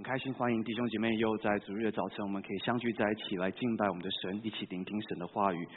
[0.00, 5.68] 很开心，欢迎弟兄姐妹又在主日的早晨，我们可以相聚在一起来敬拜我们的神，一起聆听神的话语。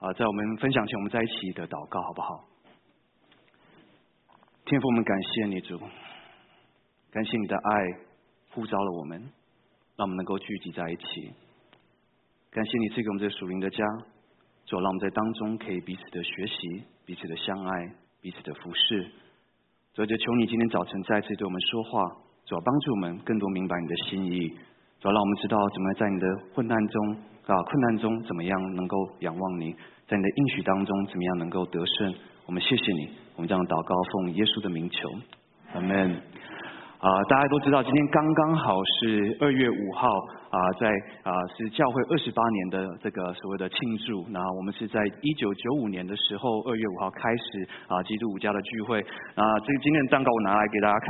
[0.00, 2.44] 啊，在我们分享前，我们在一起的祷告，好不好？
[4.64, 5.78] 天父，我们感谢你主，
[7.12, 7.86] 感谢你的爱
[8.50, 9.20] 呼召了我们，
[9.94, 11.32] 让我们能够聚集在一起。
[12.50, 13.84] 感谢你赐给我们这属灵的家，
[14.66, 19.12] 主让我们在当中可以彼此的学习，彼此的相爱，彼此的服侍。
[19.94, 22.29] 主就求你今天早晨再次对我们说话。
[22.50, 24.48] 主要帮助我们更多明白你的心意，
[24.98, 27.14] 主要让我们知道怎么在你的混难中
[27.46, 29.72] 啊困难中怎么样能够仰望你，
[30.08, 32.12] 在你的应许当中怎么样能够得胜。
[32.46, 35.08] 我们谢谢你，我们这样祷告奉耶稣的名求，
[35.74, 36.10] 阿门。
[36.98, 40.10] 啊，大家都知道今天刚刚好是二月五号。
[40.50, 40.90] 啊，在
[41.22, 44.26] 啊是教会二十八年的这个所谓的庆祝。
[44.30, 49.00] 那我们是在一九九五年的时候二月五号开始啊基督五家的聚会。
[49.38, 51.06] 啊，这个今天的蛋糕我拿来给大家看，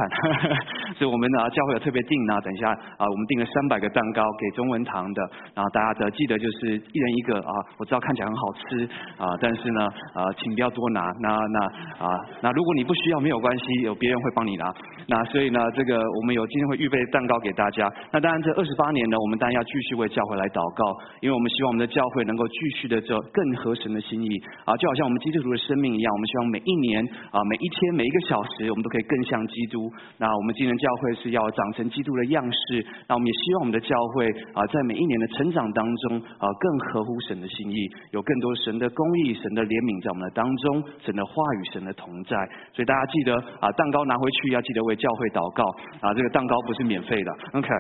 [1.01, 5.23] 所以我们啊教会有特别订啊，等一下啊我们订了三百个蛋糕给中文堂的。
[5.55, 8.85] 然后大家的记得就是一人一个啊，我知道看起来很好吃
[9.17, 11.01] 啊，但是呢啊请不要多拿。
[11.21, 14.71] 那那啊那如果你不需要没有关系，有别人会帮你拿。
[15.07, 17.91] 那所以呢这个我们有今天会预备蛋糕给大家。
[18.13, 19.30] 那当然这二十八年呢我们。
[19.31, 20.83] 我们当然要继续为教会来祷告，
[21.23, 24.27] 因为我们希望我们的教会能够继续的做更合神的心意
[24.67, 26.99] 啊，就好像我们基督徒的生命一样，我们希望每一年
[27.31, 29.87] 啊，每一天每一个小时，我们都可以更像基督。
[30.19, 42.35] 那我们今年教会是要长成基督的样式，那我们也希望我们的教会啊，在每一年的成长当中啊，更合乎神的心意，有更多神的公义、神的怜悯在我们的当中，神的话语、神的同在。
[42.75, 45.63] 所以大家记得啊，蛋糕拿回去要记得为教会祷告
[46.03, 47.71] 啊，这个蛋糕不是免费的，OK。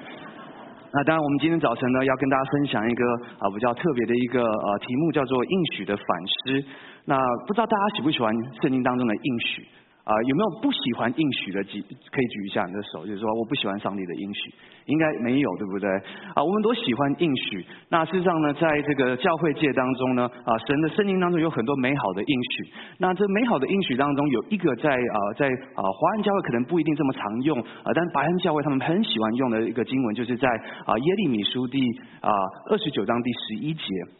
[0.93, 3.05] 那当然，我们今天早晨呢，要跟大家分享一个
[3.39, 6.65] 啊比较特别的一个呃题目，叫做应许的反思。
[7.05, 9.67] 那不知道大家喜不喜欢圣经当中的应许？
[10.11, 11.62] 啊，有没有不喜欢应许的？
[11.62, 11.80] 举
[12.11, 14.53] 可以举一下你的手，就是说我不喜欢上帝的应许，
[14.86, 15.89] 应该没有，对不对？
[16.34, 17.64] 啊，我们都喜欢应许。
[17.89, 22.72] 那事实上呢，在这个教会界当中呢，啊，神的圣经当中有很多美好的应许。
[22.99, 30.49] 那这美好的应许当中，有一个在啊，在啊华人教会可能不一定这么常用啊，但白人教会他们很喜欢用的一个经文，就是在
[30.87, 31.78] 啊耶利米书第
[32.20, 32.32] 啊
[32.69, 34.19] 二十九章第十一节。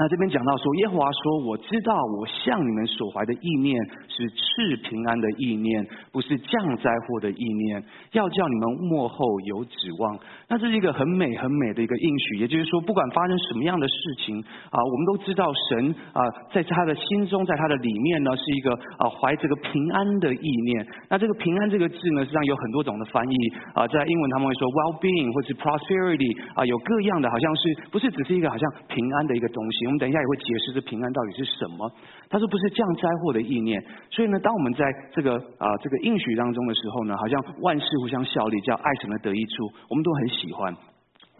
[0.00, 3.74] 那这边讲到说，耶和华说：“我知道我向你们所怀的意念
[4.06, 7.82] 是赐平安的意念，不是降灾祸的意念，
[8.12, 10.16] 要叫你们幕后有指望。”
[10.48, 13.94] 那这是一个很美很美的一个应许，也就是说，不管发生什么样的事
[14.24, 14.38] 情
[14.70, 16.22] 啊，我们都知道神啊，
[16.52, 20.86] 在他的心中，在他的里面呢，是一个啊怀这个平安的意念。
[21.10, 23.34] 那这个平安这个字呢，实际上有很多种的翻译
[23.74, 29.87] 啊，在英文他们会说 well-being 或是 prosperity 啊，有各样的，好像是不是只是一个好像平安的一个东西。
[29.88, 31.90] 我们等一下也会解释这平安到底是什么。
[32.28, 40.76] 他说不是降灾祸的意念，所以呢，当我们在这个啊这个应许当中的时候呢，好像万事互相效力，叫爱神的得益处，我们都很喜欢。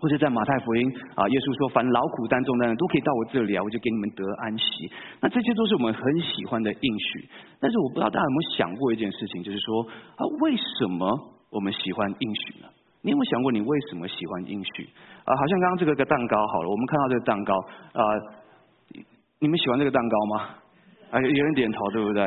[0.01, 4.65] 或者在马太福音啊，耶稣说凡劳苦担重担的都可以到我这里啊，我就给你们得安息。
[5.21, 7.29] 那这些都是我们很喜欢的应许。
[7.59, 9.83] 但是我不知道大家有没有想过一件事情，就是说
[10.15, 12.69] 啊，为什么我们喜欢应许呢？
[13.09, 14.85] 你有没有想过你为什么喜欢应许？
[15.25, 17.55] 啊，好像刚刚这个个蛋糕好了，我们看到这个蛋糕
[17.95, 18.05] 啊。
[19.41, 20.51] 你们喜欢这个蛋糕吗？
[21.11, 22.27] 啊，有人点头，对不对？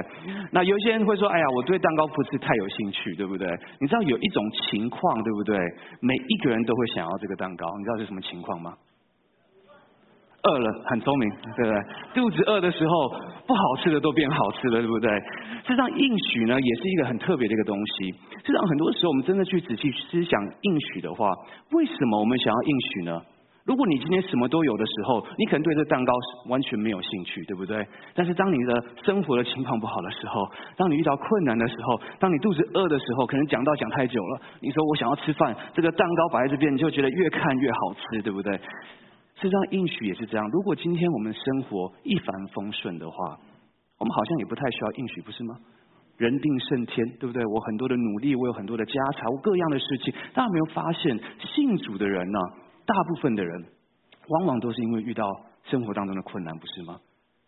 [0.50, 3.48] 那有些人会说：“哎呀，我对蛋糕不是太有兴趣，对不对？”
[3.80, 5.56] 你知道有一种情况，对不对？
[6.00, 8.74] 每一个人都会想要这个蛋糕，你知道是什么情况吗？
[10.44, 11.84] 饿了，很聪明，对不对？
[12.16, 13.10] 肚子饿的时候，
[13.46, 15.10] 不好吃的都变好吃了，对不对？
[15.66, 18.12] 实际上，应许呢，也是一个很特别的一个东西。
[18.40, 21.32] 实际上，很多时候我们真的去仔细思想应许的话，
[21.72, 23.22] 为什么我们想要应许呢？
[23.64, 26.12] 如果你今天什么都有的时候，你可能对这蛋糕
[26.50, 27.86] 完全没有兴趣，对不对？
[28.16, 38.60] 但是当你的生活的情况不好的时候，当你遇到困难的时候，当你肚子饿的时候，可能讲到讲太久了，你说我想要吃饭，这个蛋糕摆在这边，你就觉得越看越好吃，对不对？
[39.42, 40.48] 事实上，应许也是这样。
[40.52, 43.40] 如果今天我们生活一帆风顺的话，
[43.98, 45.58] 我们好像也不太需要应许，不是吗？
[46.18, 47.44] 人定胜天，对不对？
[47.48, 52.40] 我很多的努力，我有很多的家财，我各样的事情，大家没有发现，信主的人呢？
[52.86, 53.66] 大部分的人，
[54.28, 55.26] 往往都是因为遇到
[55.64, 57.00] 生活当中的困难，不是吗？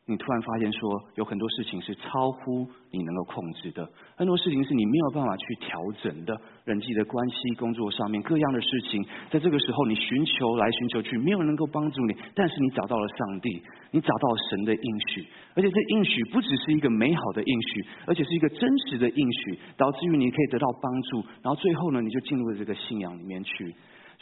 [0.05, 6.35] 你突然发现说，有很多事情是超乎你能够控制的，很多事情是你没有办法去调整的，
[6.65, 9.01] 人际的关系、工作上面各样的事情，
[9.31, 23.73] 在这个时候你寻求来寻求去，没有人能够帮助你，但是你找到了上帝，你找到了神的应许，而且这应许不只是一个美好的应许，而且是一个真实的应许，导致于你可以得到帮助，然后最后呢，你就进入了这个信仰里面去。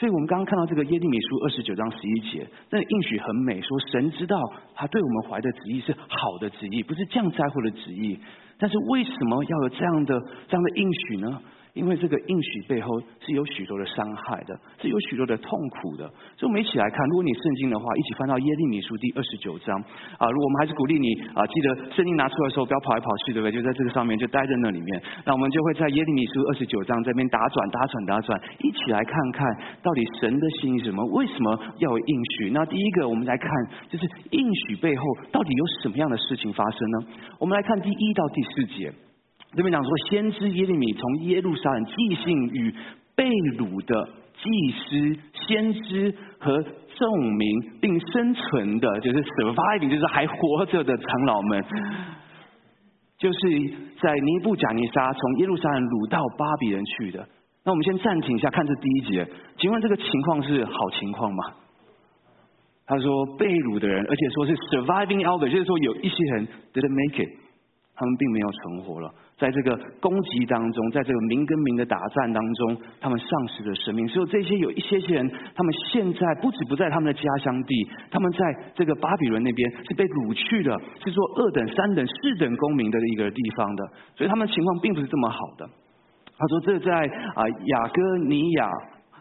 [0.01, 4.36] 所以我们刚刚看到这个耶利米书二十九章十一节，那应许很美，说神知道
[4.74, 8.18] 他对我们怀的旨意是好的旨意，不是这样在乎的旨意。
[8.57, 11.39] 但是为什么要有这样的这样的应许呢？
[11.73, 16.06] 因为这个应许背后是有许多的伤害的，是有许多的痛苦的。
[16.35, 19.79] 所以我们一起来看，如果你圣经的话，一起翻到耶利米书第二十九章
[20.18, 20.29] 啊。
[20.29, 23.51] 如果我们还是鼓励你啊，记得圣经拿出来的时候不要跑来跑去，对不对？
[23.51, 25.01] 就在这个上面就待在那里面。
[25.23, 29.47] 那我们就会在耶利米书二十九章这边打转、打转、打转，一起来看看
[29.81, 31.06] 到底神的心是什么？
[31.15, 32.50] 为什么要有应许？
[32.51, 33.50] 那第一个，我们来看
[33.88, 36.97] 就是应许背后到底有什么样的事情发生呢？
[37.39, 38.91] 我们来看第一到第四节。
[39.53, 42.74] 这边讲说，先知耶利米从耶路撒冷寄信与
[43.15, 46.63] 被掳的祭司、先知和
[46.95, 51.63] 众民，并生存的，就是 surviving，就是还活着的长老们，
[53.18, 53.39] 就是
[54.01, 57.27] 在尼布贾尼撒从耶路撒冷掳到巴比伦去的。
[57.63, 59.27] 那我们先暂停一下，看这第一节，
[59.57, 61.44] 请问这个情况是好情况吗？
[62.88, 67.30] 他说被掳的人，而且说是 surviving out，就是说有一些人 didn't make it，
[67.95, 69.13] 他们并没有存活了。
[69.41, 74.07] 在这个攻击当中，在这个民跟民的打战当中，他们丧失了生命。
[74.07, 78.39] 所以这些有一些些人，他们现在不止不在他们的家乡地，他们在
[78.75, 83.88] 这个巴比伦那边是被掳去的，是做二等、三等、四等公民的一个地方的。
[84.15, 85.67] 所以他们情况并不是这么好的。
[86.38, 86.93] 他说：“这在
[87.33, 88.69] 啊雅各尼亚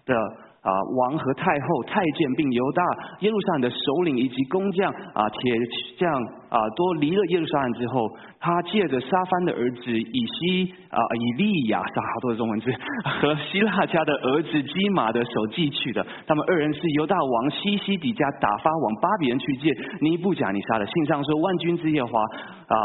[0.05, 0.15] 的。”
[0.63, 2.83] 啊，王和太后、太监，并犹大、
[3.21, 5.53] 耶路撒冷的首领以及工匠啊、铁
[5.97, 6.13] 匠
[6.51, 8.07] 啊，都离了耶路撒冷之后，
[8.39, 12.71] 他借着沙番的儿子以西啊、以利亚，是好多的中文字，
[13.05, 16.07] 和希腊家的儿子基马的手寄去的。
[16.27, 22.77] 他们二人是犹大王西西底家打发往巴比伦去借尼布甲尼撒的信上说：万军之耶华啊，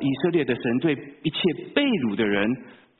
[0.00, 2.48] 以色列的神对一切被掳的人。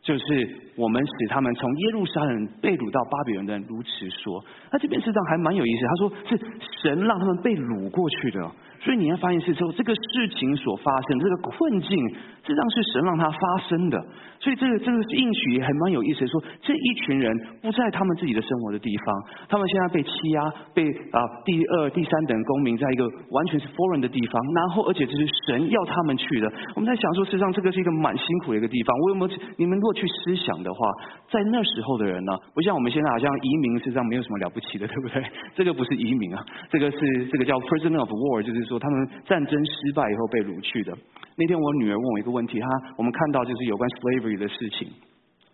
[0.08, 5.84] 就是我们使他们从耶路撒冷被掳到巴比伦的人如此说，那这边实际上还蛮有意思。
[5.84, 6.40] 他说是
[6.80, 8.50] 神让他们被掳过去的。
[8.88, 12.08] 所以你要发现是说，这个事情所发生，这个困境，
[12.40, 14.00] 实际上是神让它发生的。
[14.40, 19.14] 所以这个这个应许还蛮有意思的，说这一群人不在他们自己的生活的地方，
[19.46, 20.40] 他们现在被欺压，
[20.72, 26.50] 被啊第二、第三等公民，在一个完全是 foreign 的地方，然后而且这是神要他们去的。
[26.74, 28.96] 我们在想说，实际上这个是一个蛮辛苦的一个地方。
[29.04, 30.88] 我有没有你们如果去思想的话，
[31.28, 35.22] 在那时候的人呢，不像我们现在好像移民，实际上没有什么了不起的，对不对？
[35.54, 36.40] 这个不是移民啊，
[36.70, 38.64] 这个是这个叫 prisoner of war，就是。
[38.68, 40.96] 说他们战争失败以后被掳去的。
[41.36, 42.66] 那天我女儿问我一个问题，她
[42.96, 44.88] 我们看到就是有关 slavery 的事情。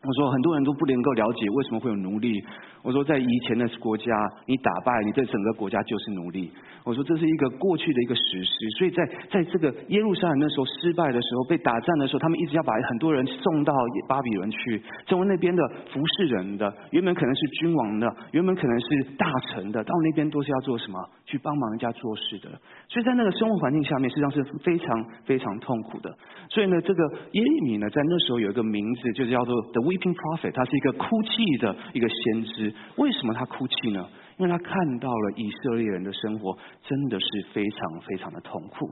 [0.05, 2.45] 我说很多人都不能够了解为什么会有奴隶。
[2.83, 4.13] 我说在以前的国家，
[4.47, 6.53] 你打败你这整个国家就是奴隶。
[6.85, 8.53] 我说这是一个过去的一个史实。
[8.79, 13.73] 所以在在这个耶路撒冷那时候失败的时候，被打战的时候，他们一直要把很多人送到
[14.07, 16.71] 巴比伦去，成为那边的服侍人的。
[16.91, 20.99] 原本可能是君王的，原本可能是大臣的，到那边都是要做什么？
[21.25, 22.51] 去帮忙人家做事的。
[22.89, 26.15] 所以在那个生活环境下面，实际上是非常非常痛苦的。
[26.51, 27.03] 所以呢，这个
[27.33, 32.75] 耶利米呢，在那时候有一个名字，就是叫做 The Weeping Prophet，他是一个哭泣的一个先知。
[32.97, 34.09] 为什么他哭泣呢？
[34.39, 38.91] 因为他看到了以色列人的生活真的是非常非常的痛苦，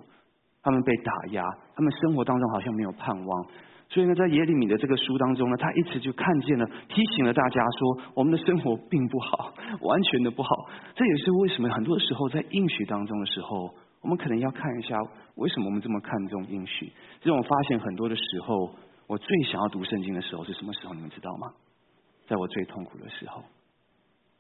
[0.63, 1.43] 他们被打压，
[1.75, 3.47] 他们生活当中好像没有盼望。
[3.89, 9.53] 所以呢，在耶利米的这个书当中呢，他一直就看见了，提醒了大家说，我们的生活并不好，
[9.83, 10.49] 完全的不好。
[10.95, 14.97] 这也是为什么很多时候在应许当中的时候，我们可能要看一下，
[15.35, 16.93] 为什么我们这么看重应许。
[17.21, 18.75] 这种发现很多的时候，
[19.07, 20.95] 我最想要读圣经的时候是什么时候？
[20.95, 21.55] 你们知道吗？
[22.27, 23.43] 在我最痛苦的时候，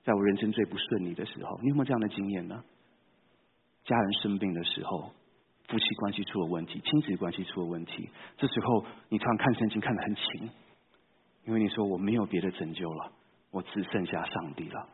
[0.04, 2.62] 在我人生最不顺利的时候，你有没有这样的经验呢？
[3.84, 5.12] 家人生病的时候，
[5.68, 10.50] 夫妻关系出了问题，亲子关系出了问题，这时候你突然看圣经看得很勤，
[11.44, 13.12] 因为你说我没有别的拯救了，
[13.50, 14.88] 我只剩下上帝了，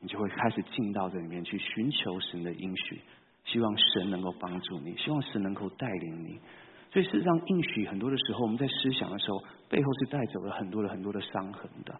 [0.00, 3.00] 你就会开始进到这里面去寻求神的应许，
[3.44, 6.40] 希望神能够帮助你，希望神能够带领你。
[6.94, 11.92] 所以事实上，应许很多的时候，我们在思想的时候，背后是带走了很多的很多的伤痕的。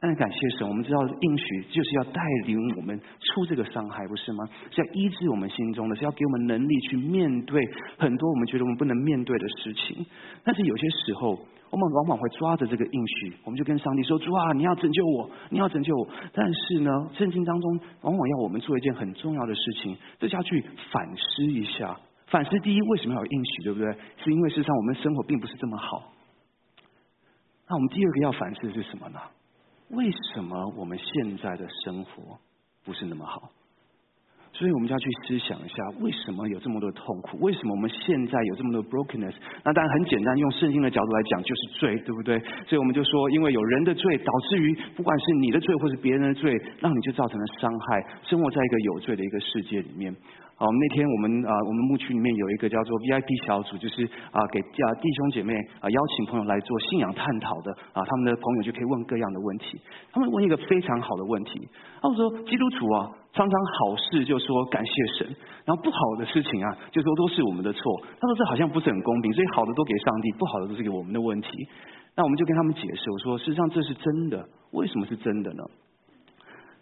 [0.00, 4.48] 但是感谢神，我们知道应许就是要带领我们出这个伤害，不是吗？
[4.70, 7.62] 是要医治我们心中的，是要给我们能力去面对
[7.98, 10.06] 很多我们觉得我们不能面对的事情。
[10.42, 11.38] 但是有些时候，
[11.68, 21.98] 我们往往会抓着这个应许，我们就跟上帝说：“主啊，你要拯救我，你要拯救我。”但是呢，圣经当中往往要我们做一件很重要的事情，就是要去反思一下。
[22.30, 23.90] 反思第一，为什么要有应许，对不对？
[24.22, 26.12] 是因为事实上我们生活并不是这么好。
[27.66, 29.20] 那我们第二个要反思的是什么呢？
[29.88, 32.38] 为什么我们现在的生活
[32.84, 33.50] 不是那么好？
[34.58, 37.38] 所以我们就要去思想一下，为什么有这么多痛苦？
[37.38, 39.32] 为什么我们现在有这么多 brokenness？
[39.62, 42.36] 那当然很简单，用圣经的角度来讲，就是罪，对不对？
[42.66, 46.50] 所以我们就说，因为有人的罪，导致于不管是你的罪或是别人的罪，
[46.80, 50.12] 让你就造成了伤害，生活在一个有罪的一个世界里面。
[50.58, 54.02] 啊，我们那天我们啊，我们牧区里面有一个叫做 VIP 小组，就是
[54.34, 59.78] 啊给啊弟兄姐妹啊邀请朋友来做信仰探讨的啊，他们的朋友就可以问各样的问题。
[60.10, 61.62] 他们问一个非常好的问题，
[62.02, 67.80] 他们说基督徒啊，常常好事就说感谢神，然后不好的事情啊就说都是我们的错。
[68.20, 71.48] 他说这好像不是很公平，所以好的都给上帝，不好的都是给我们的问题。
[72.16, 75.62] 那我们就跟他们解释，我说事实上这是真的，为什么是真的呢？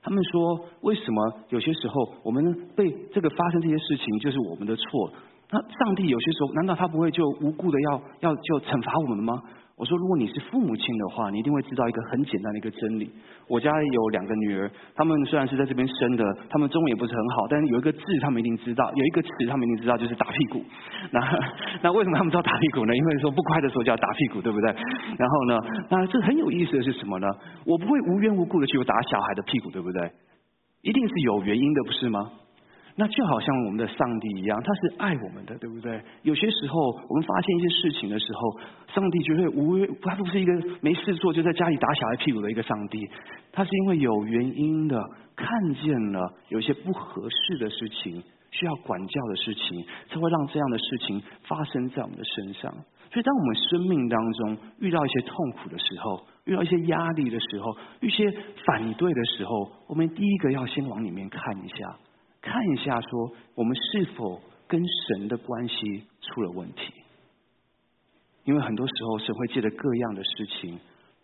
[0.03, 5.13] 他们说：“为什么有些时候我们被这个发生这些事情就是我们的错？
[5.51, 9.43] 那上帝有些时候难道他不会就无故的要要就惩罚我们吗？”
[9.77, 13.13] 我说，如果你是父母亲的话，你一定会知道一个很简单的一个真理。
[13.47, 20.65] 我家有两个女儿，她们虽然是在这边生的，她们中文也不是很好，但是有一个字她们一定知道，有一个词她们一定知道，就是打屁股。
[21.13, 21.21] 那
[21.83, 22.97] 那为什么她们知道打屁股呢？
[22.97, 24.71] 因为说不乖的时候就要打屁股，对不对？
[25.19, 27.29] 然后呢，那这很有意思的是什么呢？
[27.67, 30.11] 我不会无缘无故的去打小孩的屁股，对不对？
[30.81, 32.31] 一定是有原因的，不是吗？
[32.99, 36.01] 那就好像我们的上帝一样，他是爱我们的，对不对？
[36.23, 38.61] 有些时候我们发现一些事情的时候，
[38.95, 42.99] 上帝就会无，他不是一个没事做就在家里打小孩屁股的一个上帝，
[43.53, 44.99] 他是因为有原因的，
[45.37, 52.73] 看见了有些不合适的事情，需要管教的事情，才会让这样的事情发生在我们的身上。
[53.13, 58.31] 所以，当我们生命当中遇到一些痛苦的时候，遇到一些压力的时候，一些
[58.65, 61.97] 反对的时候，我们第一个要先往里面看一下。
[62.47, 66.95] 看一下，说我们是否跟神的关系出了问题？
[68.45, 70.79] 因为很多时候，神会借着各样的事情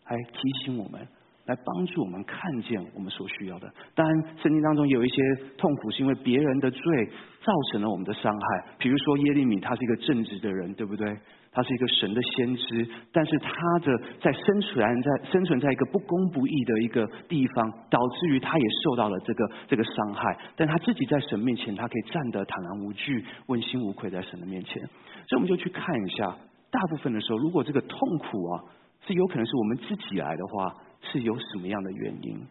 [0.09, 1.07] 来提醒我们，
[1.47, 3.73] 来帮助我们看见我们所需要的。
[3.95, 5.17] 当然，圣经当中有一些
[5.57, 7.07] 痛苦，是因为别人的罪
[7.41, 8.75] 造成了我们的伤害。
[8.79, 11.17] 比如说耶利米，他是一个正直的人，对不对？
[11.55, 13.93] 他是一个神的先知，但是他的
[14.23, 20.39] 在生存在生存在一个不公不义的一个地方，导致于他也受到了这个这个伤害。
[20.57, 24.83] 但他自己在神面前，他可以站得坦然无惧、问心无愧在神的面前。
[25.29, 26.35] 所以我们就去看一下，
[26.71, 28.65] 大部分的时候，如果这个痛苦啊
[29.07, 32.47] 是有可能是我们自己来的话，是有什么样的原因？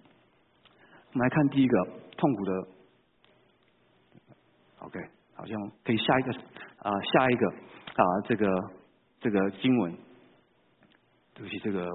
[1.14, 2.68] 我们来看第一个痛苦的
[4.82, 5.00] ，OK，
[5.34, 6.32] 好像可以下一个
[6.84, 8.48] 啊，下一个啊，这个。
[9.22, 9.94] 这个经文，
[11.34, 11.88] 对不起，这个。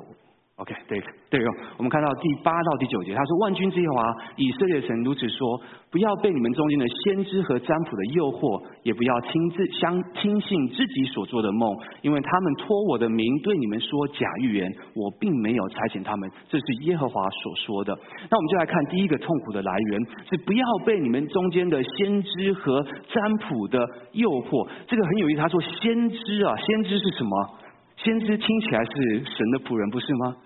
[0.57, 17.99] OK，对对哦，我们看到第八到第九节，他说：“万军之耶和华以色列神如此说，不要被你们中间的先知和占卜的诱惑，也不要亲自相听信自己所做的梦，因为他们托我的名对你们说假预言，我并没有差遣他们。”这是耶和华所说的。
[18.31, 20.01] 那我们就来看第一个痛苦的来源，
[20.31, 24.69] 是不要被你们中间的先知和占卜的诱惑。
[24.87, 27.59] 这个很有意思，他说：“先知啊，先知是什么？
[27.97, 28.93] 先知听起来是
[29.25, 30.37] 神的仆人，不是吗？”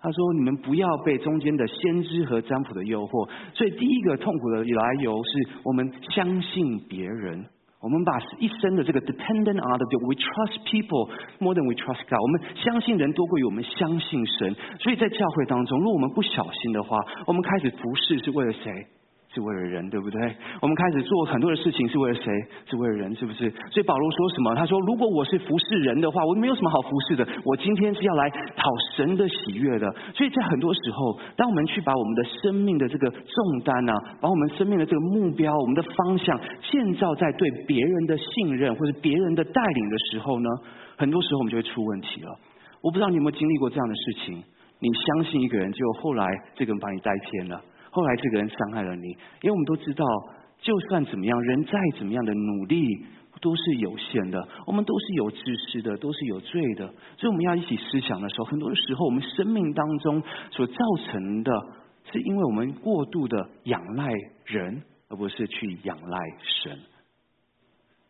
[0.00, 3.28] 他说：“你们不要被中间的先知和占卜的诱惑。
[3.52, 7.44] 所以第一个痛苦的来由是我们相信别人，
[7.80, 12.20] 我们把一生的这个 dependent on the，we trust people more than we trust God。
[12.20, 14.54] 我们相信人多过于我们相信神。
[14.78, 18.72] 所以在教会当中，如果我们不小心的话，我们开始服侍是为了谁？”
[19.34, 20.20] 是为了人，对不对？
[20.62, 22.32] 我们开始做很多的事情是为了谁？
[22.64, 23.50] 是为了人，是不是？
[23.70, 24.54] 所以保罗说什么？
[24.54, 27.28] 他说：“如果我是服侍人的话，我没有什么好服侍的。
[27.44, 29.94] 我今天是要来讨神的喜悦的。
[30.14, 40.48] 所以在很多时候，当我们去把我们的生命的这个重担啊，把我们生命的这个目标、我们的方向建造在对别人的信任或者别人的带领的时候呢，
[40.96, 42.34] 很多时候我们就会出问题了。
[42.80, 44.42] 我不知道你有没有经历过这样的事情？
[44.80, 47.60] 你相信一个人，结果后来这个人把你带偏了。”
[47.98, 49.08] 后来这个人伤害了你，
[49.42, 50.04] 因为我们都知道，
[50.60, 53.04] 就算怎么样，人再怎么样的努力
[53.40, 56.86] 都是有限的，我们都是有知识的，都是有罪的，
[57.16, 60.74] 所以我们要一起思想的时候，很多时候，我们生命当中所造
[61.06, 61.52] 成的，
[62.12, 64.12] 是因为我们过度的仰赖
[64.44, 66.18] 人，而不是去仰赖
[66.62, 66.78] 神。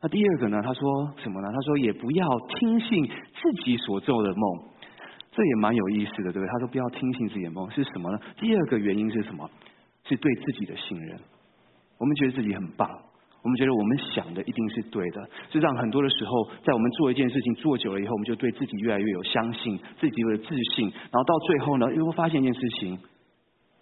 [0.02, 0.61] 那第二个呢？
[0.62, 1.49] 他说什么呢？
[1.50, 2.26] 他说也不要
[2.61, 4.68] 听信自己所做的梦，
[5.33, 6.47] 这也蛮有意思的，对不对？
[6.47, 8.21] 他说不要听信自己的梦是什么呢？
[8.38, 9.50] 第二个原因是什么？
[10.09, 11.21] 是对自己的信任，
[11.99, 12.88] 我们觉得自己很棒，
[13.43, 22.99] 我们觉得我们想的一定是对的，是让很多的时候，在我们做一件事情做久了以后，我们就对自己越来越有相信，自己的自信，然后到最后呢，又会发现一件事情，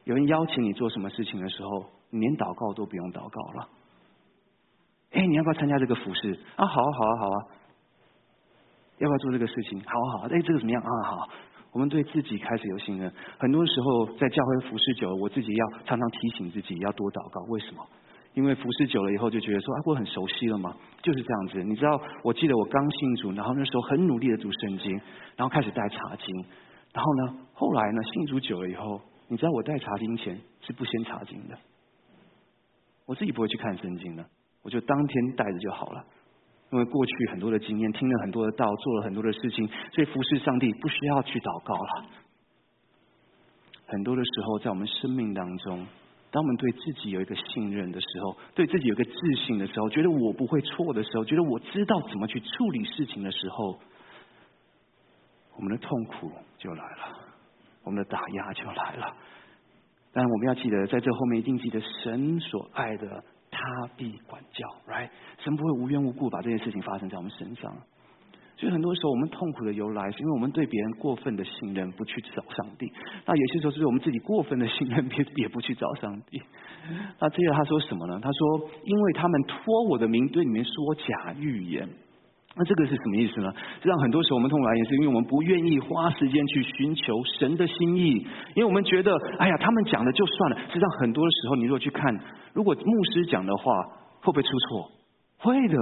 [0.05, 3.69] 有人邀请你做什么事情的时候，你连祷告都不用祷告了。
[5.13, 6.39] 哎，你要不要参加这个服饰？
[6.57, 7.39] 啊，好啊，好啊，好啊，
[8.99, 9.81] 要不要做这个事情？
[9.81, 10.83] 好啊，好啊，哎，这个怎么样？
[10.83, 11.29] 啊，好。
[11.77, 17.39] 我们对自己开始有信任，很多时候在教会服侍久了，我自己要常常提醒自己要多祷告。
[17.51, 17.87] 为什么？
[18.33, 21.63] 因为服侍久了以后就觉得说啊，我很熟悉了嘛，就是这样子。
[21.63, 24.91] 你知道，我记得我刚信主，然后那时候很努力的读圣经，
[25.37, 26.35] 然后开始带查经，
[26.95, 31.59] 然后呢，后来呢，信主久了以后，你知道我带查经前是不先查经的，
[33.05, 34.25] 我自己不会去看圣经的。
[34.63, 36.03] 我就当天带着就好了。
[36.71, 42.07] 因为过去很多的经验，听了很多的道，做了很多的事情，所以服侍上帝不需要去祷告了。
[43.87, 45.87] 很多的时候，在我们生命当中，
[46.33, 49.13] 当我们对自己有一个信任的时候，对自己有一个自
[49.47, 53.79] 信的时候，觉得我不会错的时候，觉得我知道怎么去处理事情的时候，
[55.55, 57.19] 我们的痛苦就来了，
[57.85, 59.15] 我们的打压就来了。
[60.13, 63.23] 但我们要记得，在这后面一定记得神所爱的。
[63.57, 65.09] 他必管教，right？
[65.39, 67.75] 神不会无缘无故把这件事情发生在我们身上。
[68.59, 72.91] 所以很多时候，我们痛苦的由来，是因为我们对别人过分的信任，不去找上帝。
[73.27, 76.41] 那有些时候，是我们自己过分的信任， 也也不去找上帝。
[77.19, 78.19] 那接着他说什么呢？
[78.23, 81.89] 他说：“因为他们托我的名对你们说假预言。”
[82.59, 83.53] 那这个是什么意思呢？
[83.77, 90.57] 实际上，很多时候我们痛苦来源是因为我们不愿意花时间去寻求神的心意，因为我们觉得，哎呀，他们讲的就算了。
[90.69, 92.19] 实际上，很多的时候，你如果去看，
[92.55, 93.83] 如果牧师讲的话，
[94.23, 94.91] 会不会出错？
[95.39, 95.77] 会的。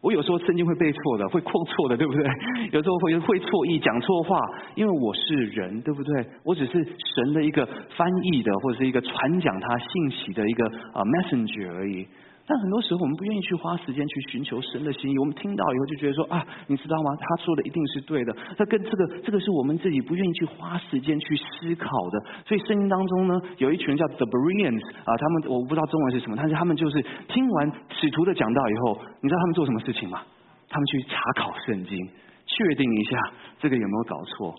[0.00, 2.24] 我有时候圣经会背错的，会扩错的，对不对？
[2.72, 4.40] 有时候会会错意讲错话，
[4.74, 6.26] 因为我是人，对不对？
[6.42, 7.66] 我只是神的一个
[7.98, 10.64] 翻译的，或者是一个传讲他信息的一个
[10.94, 12.06] 啊 messenger 而已。
[12.50, 15.16] 但很多时候，我们不愿意去花时间去寻求神的心意。
[15.20, 17.14] 我们听到以后就觉得说啊，你知道吗？
[17.14, 18.36] 他说的一定是对的。
[18.58, 22.24] 这跟这个这个是我们自己不愿意去花时间去思考的。
[22.44, 30.20] 所以圣经当中呢，有一群叫 The Bereans 啊，他们我不知道中文是什么，但是他们就是听完使徒的讲道以后，你知道他们做什么事情吗？
[30.68, 32.08] 他们去查考圣经，
[32.46, 34.56] 确定一下这个有没有搞错。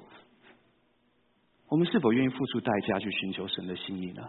[1.67, 4.23] 我们是否愿意付出代价去寻求神的心意呢？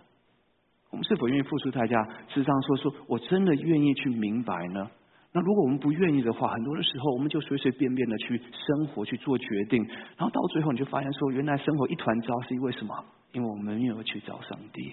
[0.93, 2.05] 我们是否愿意付出代价？
[2.29, 4.87] 事实上，说说我真的愿意去明白呢？
[5.33, 9.83] 那如果我们不愿意的话，很多的时候我们就随随便便的去生活去做决定，
[10.19, 12.95] 然后到最后你就发现说，原来生活一团糟是因为什么？
[13.33, 14.93] 因为我们没有去找上帝。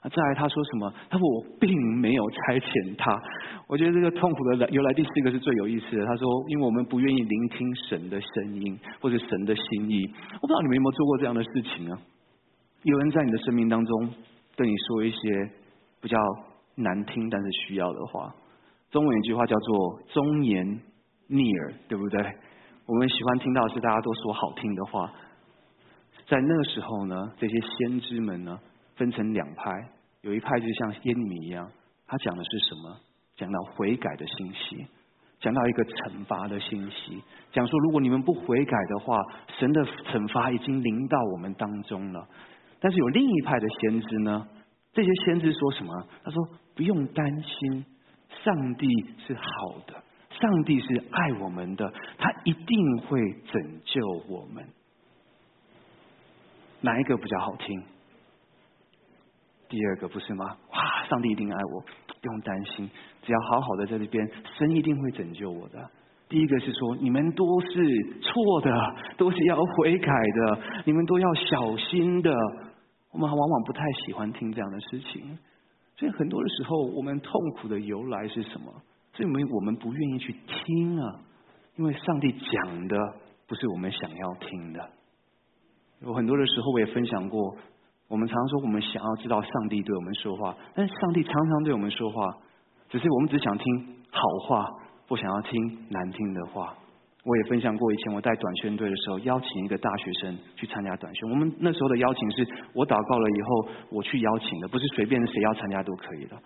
[0.00, 0.92] 啊，再来他说什么？
[1.08, 3.16] 他说我并没有差遣他。
[3.68, 6.04] 我觉得这个痛苦的来由来第四个是最有意思的。
[6.04, 10.04] 他说，因为我们不愿意聆听神的声音或者神的心意。
[10.34, 11.96] 我不知道你们有没有做过这样的事情啊？
[12.82, 14.10] 有人在你的生命当中。
[14.56, 15.50] 对你说一些
[16.00, 16.18] 比较
[16.76, 18.34] 难听但是需要的话，
[18.90, 20.80] 中文有句话叫做“忠言
[21.26, 22.20] 逆耳”，对不对？
[22.86, 25.12] 我们喜欢听到是大家都说好听的话。
[26.26, 28.58] 在那个时候呢，这些先知们呢
[28.96, 29.70] 分成两派，
[30.22, 31.70] 有一派就像耶利米一样，
[32.06, 32.96] 他讲的是什么？
[33.36, 34.86] 讲到悔改的信息，
[35.40, 39.20] 讲到一个惩罚的信息，讲说如果你们不悔改的话，
[39.58, 42.28] 神的惩罚已经临到我们当中了。
[42.84, 44.46] 但是有另一派的先知呢？
[44.92, 46.06] 这些先知说什么？
[46.22, 47.82] 他说：“不用担心，
[48.44, 48.86] 上帝
[49.26, 49.94] 是好的，
[50.38, 53.18] 上帝是爱我们的，他一定会
[53.50, 54.62] 拯救我们。”
[56.82, 57.82] 哪一个比较好听？
[59.70, 60.44] 第二个不是吗？
[60.74, 62.90] 哇，上帝一定爱我，不用担心，
[63.22, 65.90] 只要好好的在这边，神一定会拯救我的。
[66.28, 67.68] 第一个是说，你们都是
[68.20, 72.30] 错的，都是要悔改的，你们都要小心的。
[73.14, 75.38] 我们往往不太喜欢听这样的事情，
[75.96, 78.74] 所以很多的时候，我们痛苦的由来是什么？
[79.16, 81.20] 是因为我们不愿意去听啊，
[81.76, 82.98] 因为上帝讲的
[83.46, 84.90] 不是我们想要听的。
[86.00, 87.56] 有很多的时候，我也分享过，
[88.08, 92.36] 我们常说我们想要知道上帝对我们说话，但是上帝常常对我们说话，
[92.88, 94.68] 只是我们只想听好话，
[95.06, 96.74] 不想要听难听的话。
[97.24, 101.30] 我也分享过，以前我带短宣队的时候，邀请一个大学生去参加短宣。
[101.30, 106.36] 我们那时候的邀请是我祷告了以后，我去邀请的，不是随便谁要参加都可以的。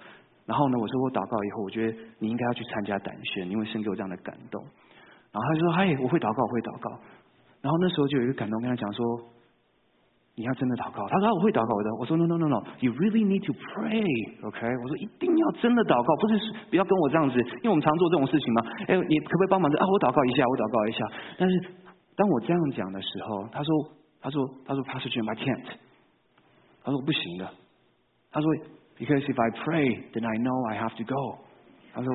[0.46, 4.62] 然后呢，我说我祷告以后，我觉得你应该要去参加短宣，因为神给我这样的感动。
[5.32, 6.90] 然后他就说：“嗨，我会祷告，我会祷告。”
[7.60, 9.04] 然后那时候就有一个感动，跟他讲说。
[10.38, 11.90] 你要真的祷告，他说我会祷告的。
[11.98, 14.70] 我说 no no no no，you really need to pray，OK？
[14.78, 16.38] 我说一定要真的祷告，不是
[16.70, 18.62] 不要跟我这样子，因为我们常做这种事情嘛。
[18.86, 19.66] 哎，你可不可以帮忙？
[19.66, 21.02] 啊，我祷告一下，我祷告一下。
[21.36, 21.58] 但是
[22.14, 23.70] 当我这样讲的时候，他说
[24.22, 25.74] 他说他说 Pastor Jim I can't，
[26.86, 27.50] 他说不行的。
[28.30, 28.46] 他说
[28.94, 31.42] because if I pray，then I know I have to go。
[31.92, 32.14] 他说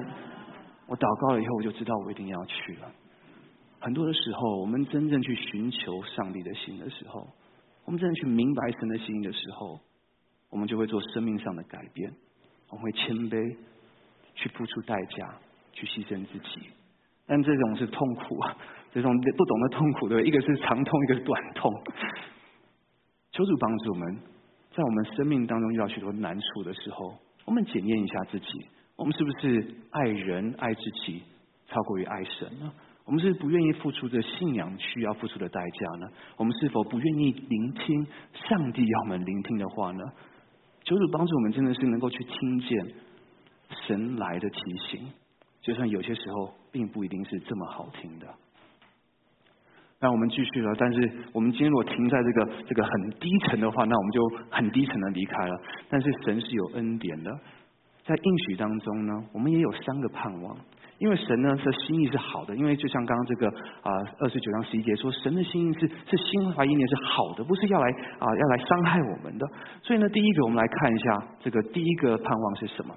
[0.88, 2.88] 我祷告了以后，我就知道我一定要去了。
[3.81, 7.27] 很多的时候，我们真正去寻求上帝的心的时候。
[7.86, 9.80] 我们真的去明白神的心意的时候，
[10.50, 12.12] 我们就会做生命上的改变。
[12.69, 13.56] 我们会谦卑，
[14.36, 15.38] 去付出代价，
[15.74, 16.69] 去牺牲自己。
[17.26, 18.58] 但这种是痛苦啊，
[18.91, 21.72] 这种不懂得痛苦的，一个是长痛，一个是短痛。
[23.32, 24.17] 求主帮助我们，
[24.76, 28.48] 在我们生命当中遇到许多难处的时候，我们检验一下自己：
[28.96, 31.24] 我们是不是爱人爱自己，
[31.67, 32.74] 超过于爱神呢？
[33.05, 36.07] 我们是不愿意付出这信仰需要付出的代价呢？
[36.37, 40.03] 我们是否不愿意聆听上帝要我们聆听的话呢？
[40.85, 42.93] 求主帮助我们，真的是能够去听见
[43.87, 45.07] 神来的提醒，
[45.61, 48.27] 就算有些时候并不一定是这么好听的。
[49.99, 55.61] 那我们继续了，但是我们今天如果停在这个这个很低沉的话，那我们就很低沉的离开了。
[55.89, 57.31] 但是神是有恩典的，
[58.05, 60.57] 在应许当中呢，我们也有三个盼望。
[61.03, 63.47] 因为神呢的心意是好的，因为就像刚刚这个
[63.81, 67.89] 啊二十九章十一节说，神的心意是是心怀意念是好的，不是要来
[68.19, 69.45] 啊要来伤害我们的。
[69.81, 72.95] 所以呢，第一个我们来看一下这个第一个盼望是什么。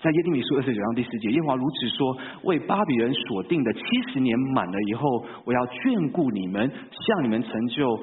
[0.00, 3.80] 在耶利米书二十九章第四节，耶和华如此说：为巴比伦所定的七
[4.12, 8.00] 十年满了以后，我要眷顾你们，向你们成就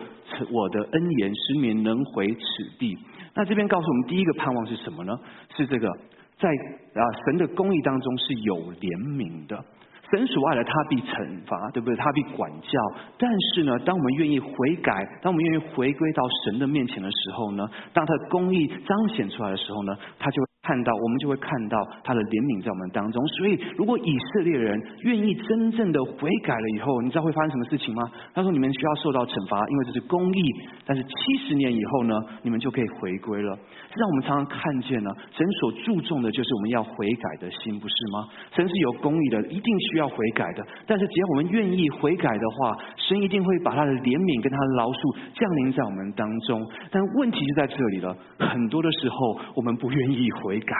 [0.52, 2.98] 我的恩言，使你们能回此地。
[3.34, 5.18] 那这边告诉我们第一个盼望是什么呢？
[5.56, 5.90] 是这个
[6.38, 9.64] 在啊神的公义当中是有怜悯的。
[10.12, 11.96] 神所爱的，他必惩罚，对不对？
[11.96, 12.80] 他必管教。
[13.18, 20.44] 但是呢，当我们愿意悔改，当我们愿意回归到神的面前的时候呢，当他的公义彰显出来的时候呢，他就。
[20.66, 23.22] 看到，我们就会看到他的怜悯在我们当中。
[23.38, 24.74] 所以，如果以色列人
[25.06, 28.02] 愿意真正的悔改了以后，你知道会发生什么事情吗？
[28.34, 30.42] 他说：“你们需要受到惩罚，因为这是公义。
[30.84, 33.54] 但是七十年以后呢，你们就可以回归了。”
[33.94, 38.26] 这让我们常常看见呢，神所注重的就是我们要悔改的心，不是吗？
[38.58, 40.66] 神是有公义的，一定需要悔改的。
[40.88, 44.98] 但是，只要我们愿意悔改的话，神一定会把他的怜悯跟他的饶恕
[45.38, 46.66] 降临在我们当中。
[46.90, 50.55] 但问题就在这里了，很多的时候我们不愿意悔。
[50.56, 50.76] 悔改，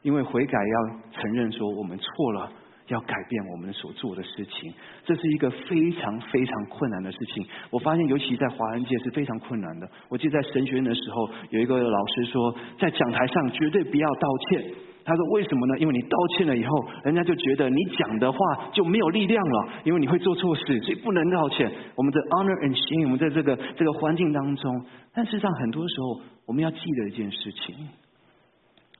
[0.00, 2.50] 因为悔改要承认说我们错了，
[2.88, 4.72] 要改变我们所做的事情，
[5.04, 7.46] 这是一个非常非常困难的事情。
[7.68, 9.86] 我发现，尤其在华人界是非常困难的。
[10.08, 14.64] 我记得在神学院的时候，有一个老师说，在讲台上绝对不要道歉。
[15.06, 15.78] 他说：“为什么呢？
[15.78, 18.38] 因为你道歉了以后，人家就觉得你讲的话
[18.72, 21.70] 就没有力量了，因为你会做错事，所以不能道歉。
[21.94, 27.88] 我们的 honor and shame，我们在这个这个环境当中，但事实上很多时候，我们要记得一件事情：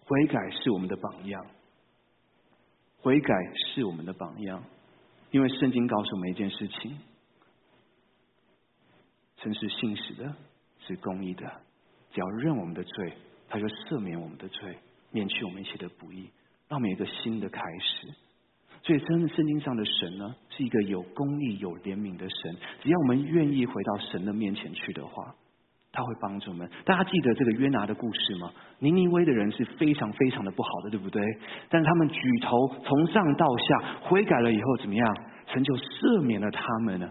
[0.05, 1.47] 悔改是我们的榜样，
[3.01, 4.65] 悔改是我们的榜样。
[5.31, 6.99] 因为圣经告诉我们一件事情：
[9.37, 10.35] 神是信实的，
[10.87, 11.61] 是公义的，
[12.13, 13.13] 只要认我们的罪，
[13.49, 14.79] 他就赦免我们的罪。”
[15.15, 16.29] 免去我们一切的不义，
[16.67, 18.13] 让我们有一个新的开始。
[18.83, 22.57] 所以，真的圣经上的神呢，是一个有公义、有怜悯的神。
[22.83, 25.37] 只要我们愿意回到神的面前去的话，
[25.95, 26.69] 他会帮助我们。
[26.85, 28.51] 大家记得这个约拿的故事吗？
[28.81, 31.23] 尼尼微的人是非常非常的不好的，对不对？
[31.71, 35.17] 但是他们举头从上到下悔改了以后，怎么样？
[35.47, 37.09] 神就赦免了他们呢？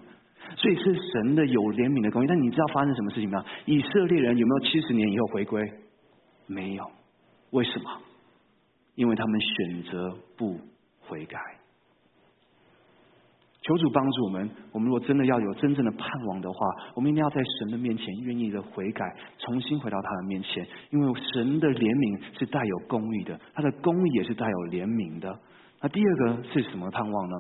[0.57, 2.27] 所以是神的有怜悯的公义。
[2.27, 3.43] 但你知道发生什么事情吗？
[3.65, 5.63] 以色列人有没有七十年以后回归？
[6.45, 6.83] 没有。
[7.51, 7.89] 为什么？
[8.95, 10.59] 因为他们选择不
[10.99, 11.39] 悔改。
[13.63, 14.49] 求主帮助我们。
[14.71, 19.05] 我们如果真的要有真正的盼望的话，我们一定要在神的面前愿意的悔改，
[19.39, 20.67] 重新回到他的面前。
[20.91, 25.39] 因为神的怜悯是带有公义的，他的公义也是带有怜悯的。
[25.81, 27.37] 那第二个是什么盼望呢？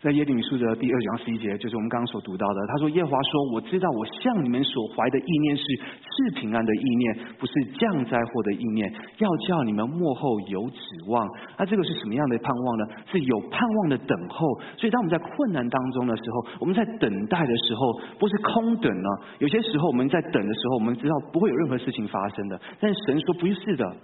[0.00, 2.66] 在耶利米书的第二章十一节，就是我们刚刚所读到的。
[2.68, 11.26] 他说：“耶华说，我知道我向你们所怀的意念是是平安的意念，不是降灾祸的意念，要叫你们幕后有指望。
[11.58, 12.86] 那这个是什么样的盼望呢？
[13.10, 14.46] 是有盼望的等候。
[14.76, 19.08] 所以，当我们在困难当中的时候，我们在等待的时候，不是空等呢。
[19.40, 22.60] 有些时候我们在等的时候，我们知道不会有任何事情发生的。
[22.78, 23.96] 但神说不是的。”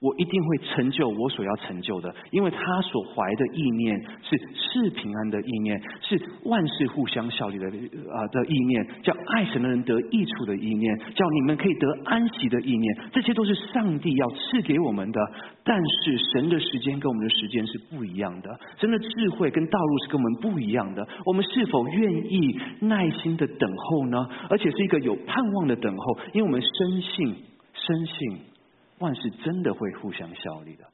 [0.00, 15.20] 我一定会成就我所要成就的，因为他所怀的意念是是平安的意念，是万事互相效力的啊的意念，叫爱神的人得益处的意念，叫你们可以得安息的意念，这些都是上帝要赐给我们的。
[15.64, 21.08] 但是神的时间跟我们的时间是不一样的，神的智慧跟道路是跟我们不一样的。
[21.24, 24.28] 我们是否愿意耐心的等候呢？
[24.50, 27.36] 而且是一个有盼望的等候，因为我们深信，
[27.72, 28.53] 深信。
[28.98, 30.84] 万事真的会互相效力的，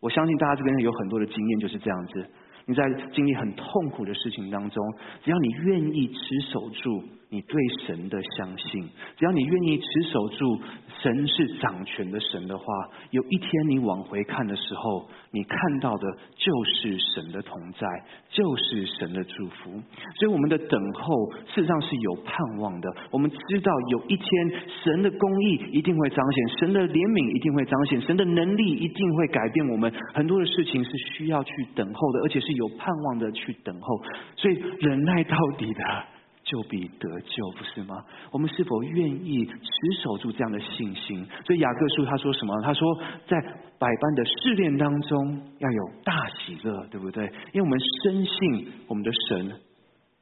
[0.00, 2.26] 我相信大家这边有很多的经验就是这样子。
[2.66, 7.02] 你在经历很痛苦的事情当中，只要你愿意持守住。
[7.32, 10.60] 你对神的相信，只要你愿意持守住
[11.00, 12.64] 神是掌权的神的话，
[13.10, 17.88] 有一天你往回看的时候，你看到的就是神的同在，
[18.28, 19.70] 就是神的祝福。
[20.16, 22.88] 所以我们的等候事实上是有盼望的。
[23.10, 24.28] 我们知道有一天
[24.84, 29.90] 神的公义一定会彰显，神的怜悯一定会彰显，神的能力一定会改变我们。
[30.12, 34.02] 很多的事情是需要去等候的，而且是有盼望的去等候。
[34.36, 35.80] 所以忍耐到底的。
[36.52, 38.04] 就比得救，不是吗？
[38.30, 41.26] 我们是否愿意持守住这样的信心？
[41.46, 42.60] 所以雅各书他说什么？
[42.60, 42.94] 他说
[43.26, 43.40] 在
[43.78, 47.24] 百般的试炼当中要有大喜乐，对不对？
[47.54, 49.50] 因为我们深信我们的神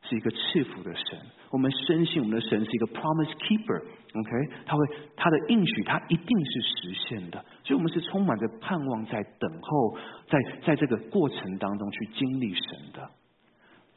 [0.02, 1.18] 是一个赐福的神，
[1.50, 13.10] 我们深信我们的神是一个 promise keeper，OK，他会他的应许他一定是实现的，所以我们是充满着盼望在等候，在在这个过程当中去经历神的。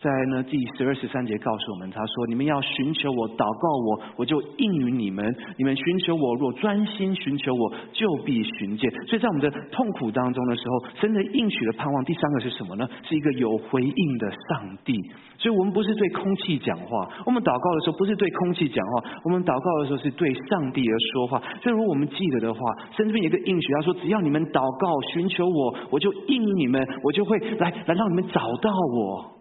[0.04, 5.24] 在呢第十二十三节告诉我们，他说：“你们要寻求我，祷告我，我就应允你们。
[5.58, 12.86] 你们寻求我，若专心寻求我，就必寻见。”所以在我们的痛苦当中的时候，神的应许的盼望，第三个是什么呢？
[13.08, 14.94] 是一个有回应的上帝。
[15.38, 21.40] 所以我们不是对空气讲话，我们祷告的时候不是对空气讲话，我们祷告的时候是对上帝而说话。
[21.64, 22.60] 所以如果我们记得的话，
[22.92, 29.32] 圣经有一个应许，他说：“只要你们祷告寻求我，我就应你们，我就会来来让你们找到我。”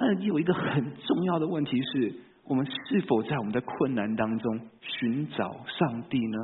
[0.00, 6.38] 但有一个很重要的问题是我们是否在我们的困难当中寻找上帝呢？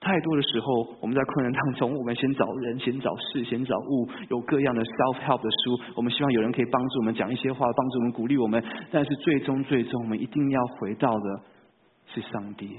[0.00, 8.62] 太多的时候，我们在困难当中，我们先找人，先找事，先找物，有各样的 self help 的书，我们希望有人可以帮助我们讲一些话，帮助我们鼓励我们。
[8.90, 11.40] 但是最终，最终，我们一定要回到的
[12.12, 12.76] 是上帝。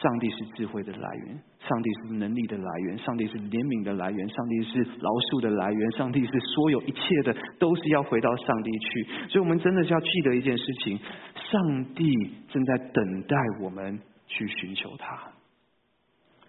[0.00, 9.28] 上帝是智慧的来源，上帝是能力的来源，上帝是怜悯的来源，上帝是饶恕的来源，上帝是所有一切的，都是要回到上帝去。
[9.28, 10.98] 所以，我们真的是要记得一件事情：
[11.34, 12.04] 上帝
[12.48, 15.32] 正在等待我们去寻求他。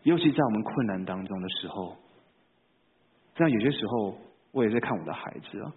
[0.03, 1.95] 尤其在我们困难当中的时候，
[3.35, 4.17] 这样有些时候，
[4.51, 5.73] 我也在看我的孩子啊，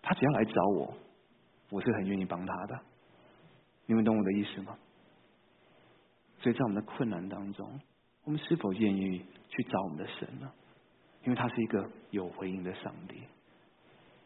[0.00, 0.94] 他只要来找我，
[1.70, 2.80] 我是很愿意帮他的。
[3.86, 4.74] 你们懂我的意思吗？
[6.40, 7.80] 所以在我们的困难当中，
[8.24, 10.50] 我们是否愿意去找我们的神呢？
[11.24, 13.16] 因为他是一个有回应的上帝，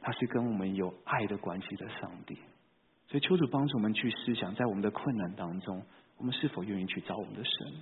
[0.00, 2.38] 他是跟我们有爱的关系的上帝。
[3.08, 5.84] 所以求主帮助我们去思想，在我们的困难当中，
[6.16, 7.74] 我们是否愿意去找我们的神？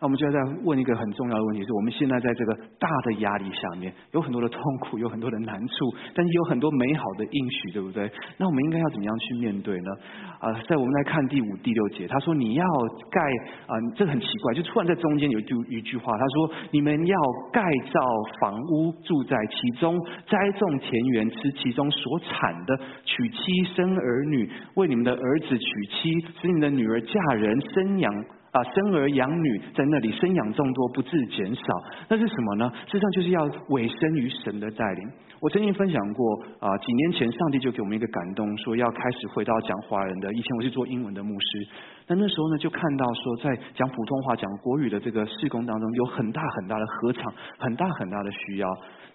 [0.00, 5.74] 那我们就要再问一个很重要的问题：是我们现在在这个大的压力下面，有很多的痛苦，有很多的难处，
[6.14, 8.08] 但是有很多美好的应许，对不对？
[8.36, 9.90] 那我们应该要怎么样去面对呢？
[10.38, 12.64] 啊，在我们来看第五、第六节，他说：“你要
[13.10, 13.20] 盖
[13.66, 17.16] 啊，这很奇怪，就突然在中间有一句一句话，他说：你们要
[17.52, 17.60] 盖
[17.92, 18.00] 造
[18.40, 28.14] 房屋，住在其中，栽种田园，吃其中所产的，娶妻生儿女，为你们的儿子娶妻，使你们的女儿嫁人，生养。”
[28.50, 31.62] 啊，生儿养女在那里生养众多，不致减少。
[32.08, 32.72] 那是什么呢？
[32.86, 35.10] 实际上就是要委身于神的带领。
[35.40, 40.32] 我曾经分享过啊，几年前上帝就给我们一个感动，说要开始回到讲华人的。
[40.32, 41.68] 以前我是做英文的牧师，
[42.08, 48.68] 那那时候呢，就看到说在讲普通话、讲国语的这个事工当中，有很大很大的合场，很大很大的需要。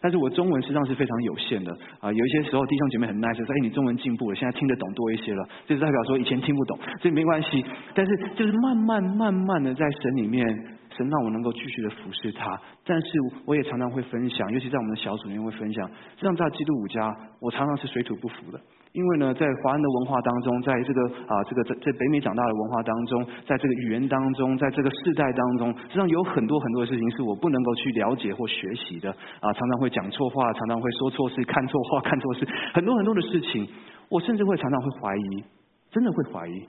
[0.04, 7.64] 但是我中文实际上是非常有限的啊，有一些时候弟兄姐妹很 nice 说，哎，你中文进步了，现在听得懂多一些了，就是代表说以前听不懂，所以没关系。
[7.96, 10.46] 但是就是慢慢慢慢的在神里面，
[10.90, 12.60] 神让我能够继续的服侍他。
[12.84, 13.08] 但是
[13.46, 18.60] 我也常常会分享，尤其在我们的小组里面会分享，实际上在基督五家，我常常是水土不服的。
[18.94, 33.68] 因为呢，在华人的文化当中，在这个啊，这个在在北美长大的文化当中，在这个语言当中，在这个世代当中，实际上有很多很多的事情是我不能够去了解或学习的啊，常常会讲错话，常常会说错事，看错话，看错事，很多很多的事情，
[34.10, 35.44] 我甚至会常常会怀疑，
[35.90, 36.64] 真的会怀疑，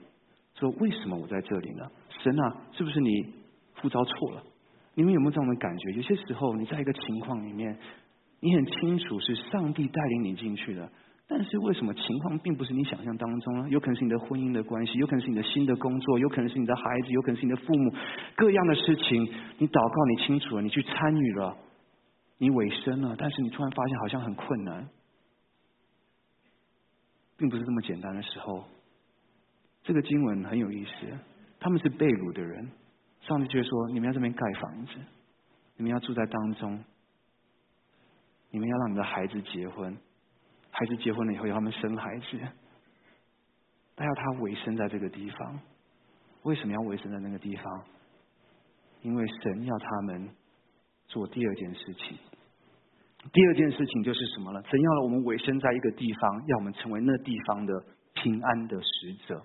[0.58, 1.84] 说为什么我在这里呢？
[2.22, 3.34] 神啊，是不是你
[3.82, 4.42] 呼召错了？
[4.94, 5.90] 你们有没有这样的感觉？
[5.90, 7.76] 有些时候你在一个情况里面，
[8.40, 10.88] 你很清楚是上帝带领你进去的。
[11.26, 13.68] 但是为什么情况并不是你想象当中呢？
[13.70, 17.94] 有可能是你的婚姻的关系，有可能是你的新的工作，有可能是你的孩子，有可能是你的父母，
[18.36, 19.24] 各样的事情，
[19.56, 21.56] 你祷告你清楚了，你去参与了，
[22.36, 24.86] 你委身了，但是你突然发现好像很困难，
[27.38, 28.64] 并不是这么简单的时候。
[29.82, 30.90] 这个经文很有意思，
[31.58, 32.70] 他们是被掳的人，
[33.22, 34.92] 上帝却说：你们要这边盖房子，
[35.78, 36.84] 你们要住在当中，
[38.50, 39.96] 你们要让你的孩子结婚。
[40.76, 42.36] 孩子结婚了以后，要他们生孩子，
[43.94, 45.60] 但要他委身在这个地方。
[46.42, 47.84] 为什么要委身在那个地方？
[49.02, 50.28] 因为神要他们
[51.06, 52.18] 做第二件事情。
[53.32, 54.60] 第二件事情就是什么呢？
[54.68, 57.72] 神要我们委身在一个地方，要我们成为那地方的
[58.14, 59.40] 平安的使者。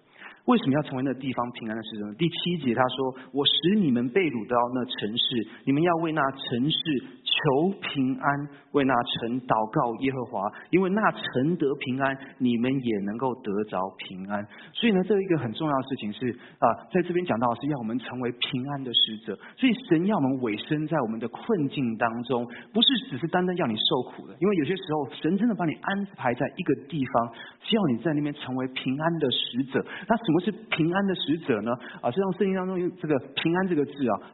[0.46, 2.12] 为什么要成为那地方平安的使者？
[2.18, 7.06] 第七节他说：“我使你们被掳到那城市，你们要为那城市。”
[7.40, 14.44] 求平安，为那城祷告耶和华，因为那城得平安，你们也能够得着平安。
[14.74, 19.40] 所以呢，这一个很重要的事情是啊，在这边讲到是要我们成为平安的使者。
[19.56, 24.36] 所以神要我们委身在我们的困境当中，不是只是单单要你受苦的。
[24.42, 27.32] 因为有些时候，神真的把你安排在一个地方，
[27.64, 29.80] 需要你在那边成为平安的使者。
[30.10, 31.72] 那什么是平安的使者呢？
[32.02, 33.94] 啊，实际上圣经当中有这个平安这个字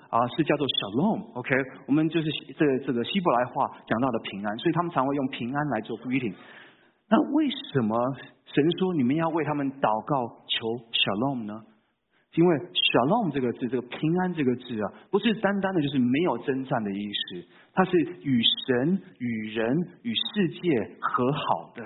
[0.10, 1.22] 啊，啊是叫做 shalom。
[1.36, 1.54] OK，
[1.86, 2.95] 我们就是这个这。
[2.96, 6.34] 的希伯来话讲到的平安，所以他们常会用平安来做 greeting。
[7.10, 7.96] 那为什么
[8.46, 11.62] 神说你们要为他们祷告求 shalom 呢？
[12.34, 21.84] 因为 shalom 这个字，这个平安这个字啊，不是单单的就是没有征战的意思，它是与神、与人、与世界和好的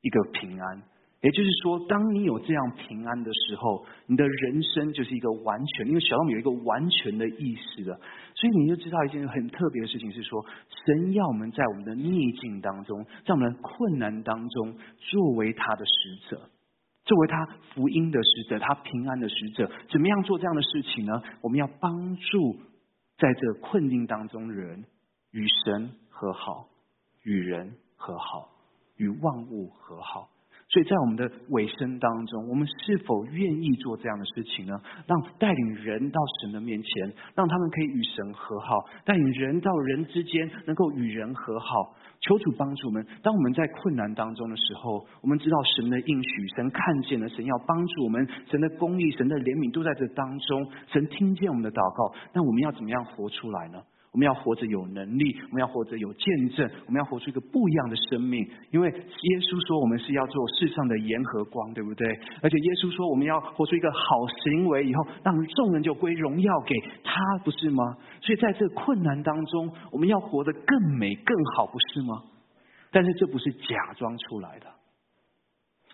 [0.00, 0.82] 一个平安。
[1.20, 5.86] 也就是说，当你有这样平安的时候，你的人生就是一个完全。
[5.86, 8.00] 因为小浪有一个完全的意识的，
[8.42, 10.44] 所以你就知道一件很特别的事情是说，
[10.84, 16.50] 神要我们在我们的逆境当中，在我们的困难当中，作为他的使者，
[17.04, 21.22] 作为他福音的使者，他平安的使者，怎么样做这样的事情呢？
[21.40, 22.56] 我们要帮助
[23.16, 24.86] 在这困境当中人
[25.30, 26.66] 与神和好，
[27.22, 28.48] 与人和好，
[28.96, 30.28] 与万物和好。
[30.72, 34.72] 所以在我们的尾声当中，我们是否愿意做这样的事情呢？
[35.06, 41.66] 让带领人到神的面前，让他们可以与神和好，带领人到人之间能够与人和好。
[42.22, 43.06] 求主帮助我们。
[43.22, 50.66] 当我们在困难当中的时候，我们知道神的应许，神看见了，神要帮助我们，神的公义、神的怜悯都在这当中。
[50.86, 53.82] 神听见我们的祷告，那我们要怎么样活出来呢？
[54.12, 58.46] 我们要活着有能力，我们要活着有见证，我们要活出一个不一样的生命。
[58.70, 62.06] 因为耶稣说我们是要做世上的盐和光，对不对？
[62.42, 63.98] 而且耶稣说我们要活出一个好
[64.44, 67.96] 行为，以后让众人就归荣耀给他，不是吗？
[68.20, 72.22] 所以在这困难当中，我们要活得更美更好，不是吗？
[72.90, 74.66] 但是这不是假装出来的，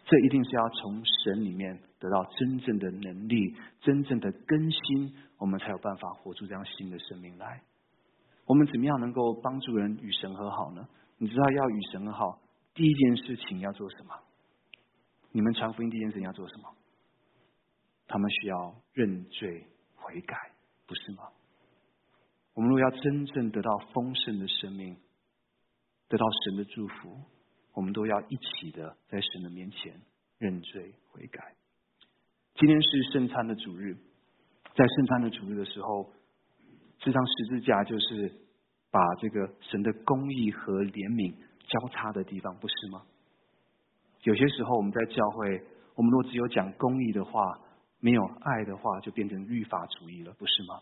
[0.06, 7.62] 这一定是要从神里面得到真正的能力，真正的更新，我们才有办法活出这样新的生命来。
[8.48, 10.88] 我们怎么样能够帮助人与神和好呢？
[11.18, 12.40] 你知道要与神和好，
[12.72, 14.14] 第一件事情要做什么？
[15.32, 16.74] 你们传福音第一件事情要做什么？
[18.06, 20.34] 他们需要认罪悔改，
[20.86, 21.24] 不是吗？
[22.54, 24.96] 我们如果要真正得到丰盛的生命，
[26.08, 27.20] 得到神的祝福，
[27.74, 30.00] 我们都要一起的在神的面前
[30.38, 31.54] 认罪悔改。
[32.54, 33.94] 今天是圣餐的主日，
[34.74, 36.14] 在圣餐的主日的时候。
[36.98, 38.32] 这张十字架就是
[38.90, 41.32] 把这个神的公义和怜悯
[41.68, 43.02] 交叉的地方，不是吗？
[44.24, 45.62] 有些时候我们在教会，
[45.94, 47.58] 我们若只有讲公义的话，
[48.00, 50.80] 没有爱的话，就变成律法主义了，不是吗？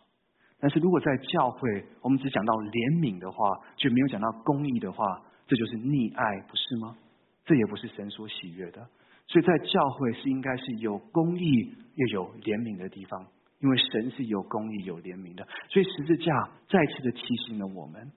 [0.59, 6.97] 但是如果在教会，我们只讲到怜悯的话，却没有讲到公义的话，这就是溺爱，不是吗？
[7.45, 8.89] 这也不是神所喜悦的。
[9.29, 13.27] 所以在教会是应该是有公义又有怜悯的地方。
[13.67, 18.13] 因为神是有公义、有怜悯的，所以十字架再次的提醒了我们，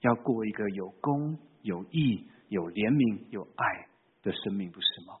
[0.00, 3.86] 要过一个有公、有义、有怜悯、有爱
[4.24, 5.14] 的生命，不是吗？